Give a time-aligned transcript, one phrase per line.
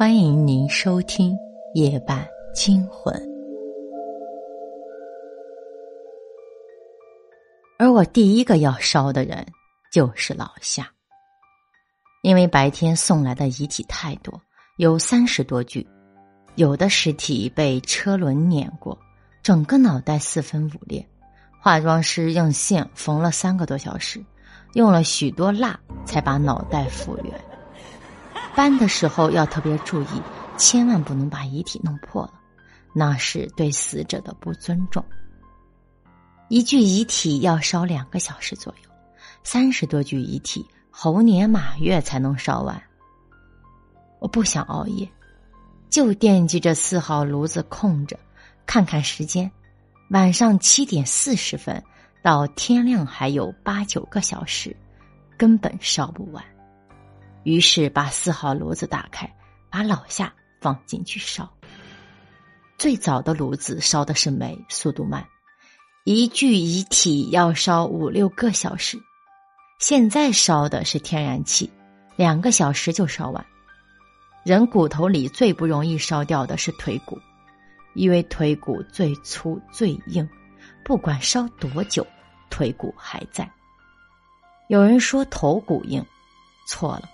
[0.00, 1.34] 欢迎您收听
[1.74, 3.14] 《夜半惊魂》，
[7.78, 9.46] 而我第一个要烧的人
[9.92, 10.88] 就是老夏，
[12.22, 14.40] 因为白天送来的遗体太多，
[14.78, 15.86] 有三十多具，
[16.54, 18.98] 有的尸体被车轮碾过，
[19.42, 21.06] 整个脑袋四分五裂，
[21.60, 24.24] 化妆师用线缝了三个多小时，
[24.72, 27.49] 用了许多蜡才把脑袋复原。
[28.54, 30.22] 搬的时候要特别注意，
[30.56, 32.34] 千万不能把遗体弄破了，
[32.92, 35.04] 那是对死者的不尊重。
[36.48, 38.90] 一具遗体要烧两个小时左右，
[39.44, 42.82] 三十多具遗体，猴年马月才能烧完。
[44.18, 45.08] 我不想熬夜，
[45.88, 48.18] 就惦记着四号炉子空着，
[48.66, 49.50] 看看时间，
[50.10, 51.82] 晚上七点四十分
[52.22, 54.76] 到天亮还有八九个小时，
[55.38, 56.44] 根本烧不完。
[57.42, 59.34] 于是把四号炉子打开，
[59.70, 61.50] 把老夏放进去烧。
[62.78, 65.26] 最早的炉子烧的是煤，速度慢，
[66.04, 68.98] 一具遗体要烧五六个小时。
[69.78, 71.70] 现在烧的是天然气，
[72.16, 73.44] 两个小时就烧完。
[74.44, 77.18] 人骨头里最不容易烧掉的是腿骨，
[77.94, 80.28] 因为腿骨最粗最硬，
[80.84, 82.06] 不管烧多久，
[82.48, 83.50] 腿骨还在。
[84.68, 86.04] 有人说头骨硬，
[86.66, 87.08] 错了。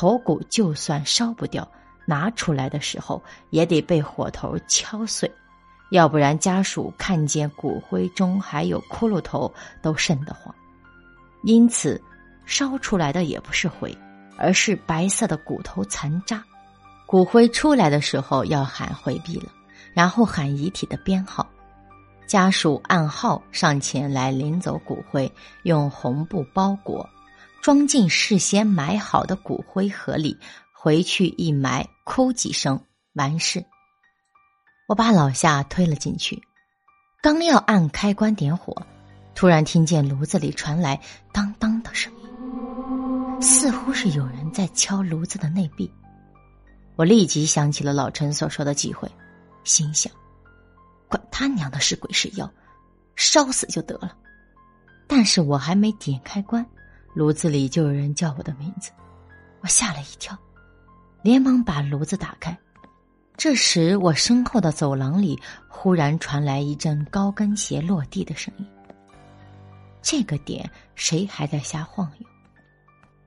[0.00, 1.70] 头骨就算烧不掉，
[2.06, 5.30] 拿出来的时候也得被火头敲碎，
[5.90, 10.54] 要不然家属看见骨灰中还有骷髅头都瘆得慌。
[11.42, 12.02] 因此，
[12.46, 13.94] 烧出来的也不是灰，
[14.38, 16.42] 而是白色的骨头残渣。
[17.04, 19.52] 骨灰出来的时候要喊回避了，
[19.92, 21.46] 然后喊遗体的编号，
[22.26, 25.30] 家属按号上前来领走骨灰，
[25.64, 27.06] 用红布包裹。
[27.62, 30.38] 装进事先埋好的骨灰盒里，
[30.72, 33.64] 回去一埋，哭几声，完事。
[34.88, 36.42] 我把老夏推了进去，
[37.22, 38.74] 刚要按开关点火，
[39.34, 40.98] 突然听见炉子里传来
[41.32, 45.92] 当当的声音，似乎是有人在敲炉子的内壁。
[46.96, 49.06] 我立即想起了老陈所说的机会，
[49.64, 50.10] 心想：
[51.08, 52.50] 管他娘的是鬼是妖，
[53.16, 54.16] 烧死就得了。
[55.06, 56.66] 但是我还没点开关。
[57.14, 58.90] 炉子里就有人叫我的名字，
[59.60, 60.36] 我吓了一跳，
[61.22, 62.56] 连忙把炉子打开。
[63.36, 68.66] 这时，我身后的走廊里忽然传来一阵高跟鞋落地的声音。
[70.02, 72.26] 这个点谁还在瞎晃悠？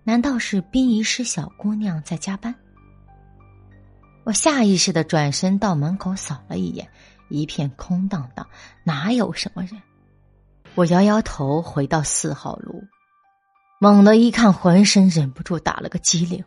[0.04, 2.54] 难道是殡仪师小姑娘在加班？
[4.24, 6.88] 我下意识的转身到门口扫了一眼，
[7.30, 8.48] 一片空荡荡，
[8.84, 9.82] 哪有什么人？
[10.76, 12.84] 我摇摇头，回到四号炉。
[13.84, 16.42] 猛地一看，浑身忍不住打了个激灵。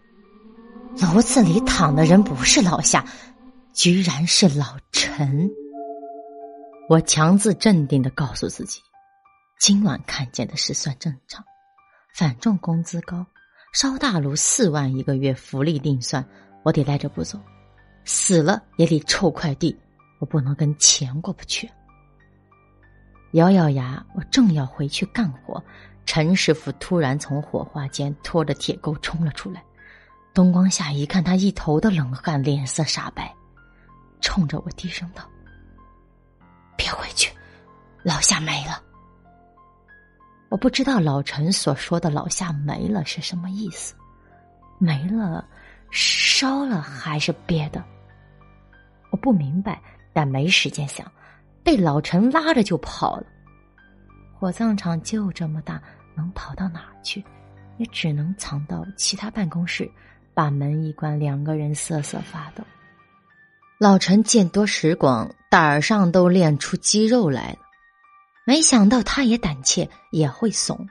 [1.03, 3.05] 炉子里躺的人不是老夏，
[3.75, 5.51] 居然是老陈。
[6.89, 8.81] 我强自镇定的告诉自己，
[9.61, 11.45] 今晚看见的事算正常，
[12.15, 13.27] 反正工资高，
[13.75, 16.27] 烧大炉四万一个月，福利另算，
[16.63, 17.39] 我得赖着不走，
[18.07, 19.77] 死了也得臭快递，
[20.21, 21.71] 我不能跟钱过不去。
[23.33, 25.63] 咬咬牙，我正要回去干活。
[26.07, 29.63] 陈师傅突然从火化间拖着铁钩冲了出来，
[30.33, 33.35] 灯光下一看，他一头的冷汗，脸色煞白，
[34.21, 35.29] 冲着我低声道
[36.77, 37.31] ：“别回去，
[38.03, 38.81] 老夏没了。”
[40.49, 43.95] 我不知道老陈所说的“老夏没了”是什么意思，
[44.79, 45.45] 没了，
[45.91, 47.85] 烧了还是别的？
[49.11, 51.11] 我不明白，但没时间想，
[51.65, 53.27] 被老陈拉着就跑了。
[54.39, 55.83] 火葬场就这么大。
[56.17, 57.25] 能跑到哪去？
[57.79, 59.91] 也只能藏到其他办公室，
[60.33, 62.65] 把门一关，两个人瑟瑟发抖。
[63.79, 67.59] 老陈见多识广，胆儿上都练出肌肉来了。
[68.47, 70.89] 没想到他也胆怯，也会怂。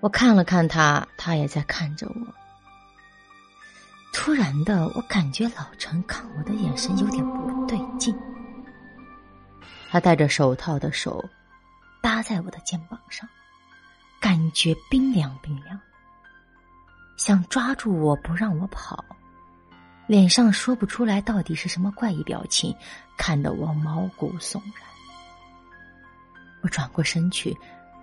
[0.00, 2.34] 我看了看他，他也在看着我。
[4.14, 8.16] 突然的，我感觉老陈看我的眼神有点不对劲。
[9.90, 11.22] 他戴着手套的手
[12.00, 13.28] 搭在我的肩膀上。
[14.24, 15.78] 感觉冰凉冰凉，
[17.18, 19.04] 想抓住我不让我跑，
[20.06, 22.74] 脸上说不出来到底是什么怪异表情，
[23.18, 24.82] 看得我毛骨悚然。
[26.62, 27.54] 我转过身去，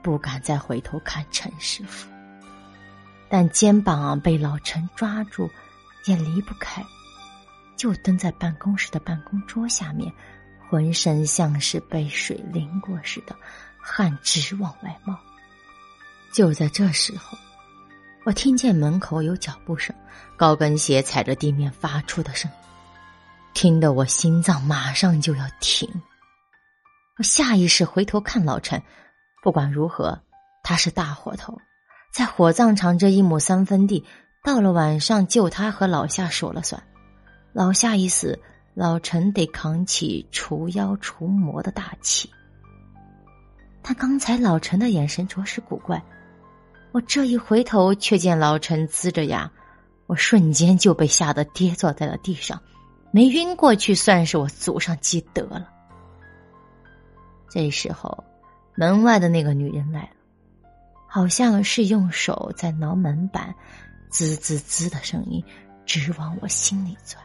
[0.03, 2.07] 不敢再回头看陈师傅，
[3.27, 5.49] 但肩膀被老陈抓住，
[6.05, 6.85] 也离不开，
[7.75, 10.13] 就蹲在办公室的办公桌下面，
[10.69, 13.35] 浑身像是被水淋过似的，
[13.79, 15.19] 汗直往外冒。
[16.31, 17.37] 就在这时候，
[18.25, 19.95] 我听见门口有脚步声，
[20.37, 22.57] 高跟鞋踩着地面发出的声音，
[23.53, 25.89] 听得我心脏马上就要停。
[27.17, 28.81] 我下意识回头看老陈，
[29.43, 30.21] 不管如何，
[30.63, 31.59] 他是大火头，
[32.13, 34.05] 在火葬场这一亩三分地，
[34.43, 36.81] 到了晚上就他和老夏说了算。
[37.53, 38.39] 老夏一死，
[38.73, 42.29] 老陈得扛起除妖除魔的大旗。
[43.83, 46.01] 但刚才老陈的眼神着实古怪。
[46.91, 49.49] 我这一回头，却见老陈呲着牙，
[50.07, 52.61] 我瞬间就被吓得跌坐在了地上，
[53.11, 55.69] 没晕过去算是我祖上积德了。
[57.49, 58.23] 这时候，
[58.75, 60.09] 门外的那个女人来了，
[61.07, 63.55] 好像是用手在挠门板，
[64.09, 65.43] 滋滋滋的声音
[65.85, 67.23] 直往我心里钻。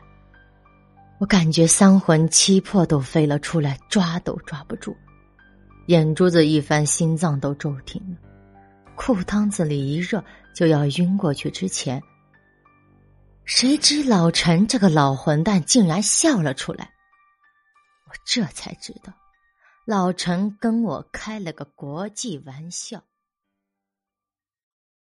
[1.18, 4.96] 我感觉三魂七魄都飞了出来，抓都抓不住，
[5.86, 8.16] 眼珠子一翻，心脏都骤停了。
[8.96, 10.24] 裤裆子里一热，
[10.54, 11.50] 就要晕过去。
[11.50, 12.02] 之前，
[13.44, 16.90] 谁知老陈这个老混蛋竟然笑了出来。
[18.08, 19.12] 我这才知道，
[19.84, 23.02] 老陈跟我开了个国际玩笑。